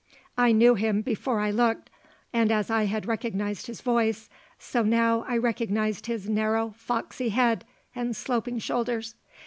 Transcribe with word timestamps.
I 0.35 0.51
knew 0.51 0.73
him 0.73 1.03
before 1.03 1.39
I 1.39 1.51
looked; 1.51 1.91
and 2.33 2.51
as 2.51 2.71
I 2.71 2.85
had 2.85 3.05
recognized 3.05 3.67
his 3.67 3.81
voice, 3.81 4.31
so 4.57 4.81
now 4.81 5.23
I 5.27 5.37
recognized 5.37 6.07
his 6.07 6.27
narrow, 6.27 6.73
foxy 6.75 7.29
head, 7.29 7.65
and 7.93 8.15
sloping 8.15 8.57
shoulders. 8.57 9.13